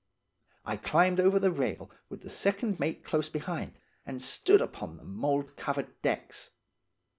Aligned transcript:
I 0.65 0.77
climbed 0.77 1.19
over 1.19 1.37
the 1.37 1.51
rail, 1.51 1.91
with 2.09 2.21
the 2.21 2.29
second 2.31 2.79
mate 2.79 3.03
close 3.03 3.29
behind, 3.29 3.77
and 4.03 4.19
stood 4.19 4.59
upon 4.59 4.97
the 4.97 5.03
mould 5.05 5.55
covered 5.57 6.01
decks. 6.01 6.49